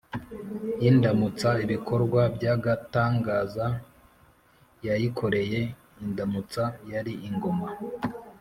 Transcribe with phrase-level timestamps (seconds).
[0.81, 3.65] y’indamutsa ibikorwa byagatangaza
[4.85, 5.61] yayikoreye
[6.03, 7.67] indamutsa yari ingoma